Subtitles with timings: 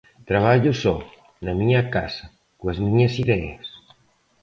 [0.29, 0.97] Traballo só,
[1.45, 2.25] na miña casa,
[2.59, 3.67] coas miñas ideas.